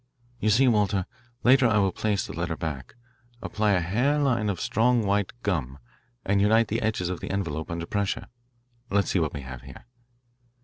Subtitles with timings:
[0.39, 1.05] "You see, Walter,
[1.43, 2.95] later I will place the letter back,
[3.39, 5.77] apply a hair line of strong white gum,
[6.25, 8.25] and unite the edges of the envelope under pressure.
[8.89, 9.85] Let us see what we have here."